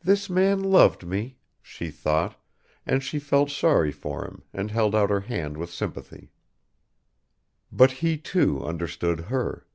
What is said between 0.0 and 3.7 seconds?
"This man loved me," she thought, and she felt